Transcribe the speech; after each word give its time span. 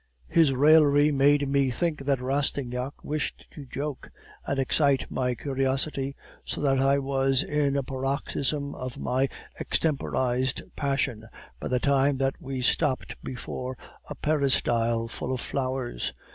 "His 0.29 0.51
raillery 0.51 1.11
made 1.11 1.47
me 1.47 1.69
think 1.69 2.05
that 2.05 2.21
Rastignac 2.21 3.03
wished 3.03 3.45
to 3.51 3.67
joke 3.67 4.09
and 4.47 4.57
excite 4.57 5.05
my 5.11 5.35
curiosity, 5.35 6.15
so 6.43 6.59
that 6.59 6.79
I 6.79 6.97
was 6.97 7.43
in 7.43 7.75
a 7.77 7.83
paroxysm 7.83 8.73
of 8.73 8.97
my 8.97 9.29
extemporized 9.59 10.63
passion 10.75 11.27
by 11.59 11.67
the 11.67 11.77
time 11.79 12.17
that 12.17 12.33
we 12.41 12.61
stopped 12.63 13.15
before 13.23 13.77
a 14.09 14.15
peristyle 14.15 15.07
full 15.07 15.31
of 15.31 15.39
flowers. 15.39 16.13